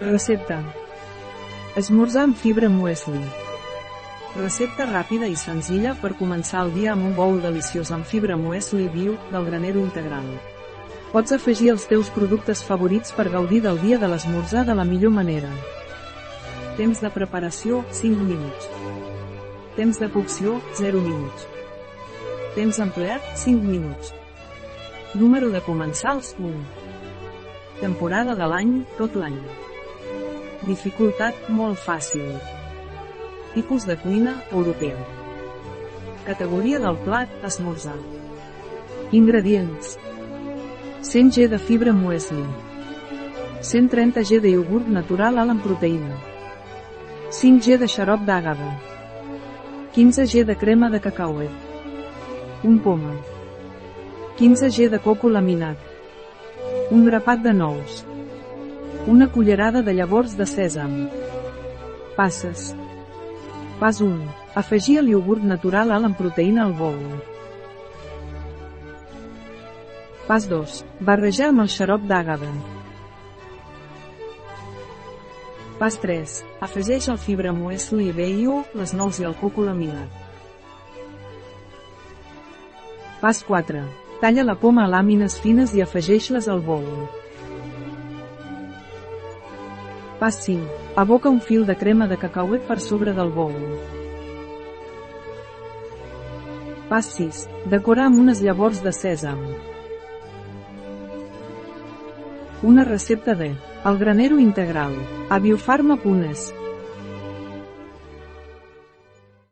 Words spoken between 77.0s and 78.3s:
el fibra muesli i